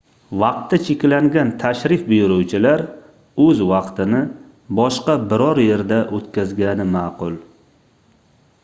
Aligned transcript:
vaqti 0.43 0.77
cheklangan 0.85 1.51
tashrif 1.63 2.05
buyuruvchilar 2.07 2.83
oʻz 3.45 3.61
vaqtini 3.73 4.23
boshqa 4.81 5.19
biror 5.35 5.63
yerda 5.67 6.03
oʻtkazgani 6.21 6.91
maʼqul 6.99 7.39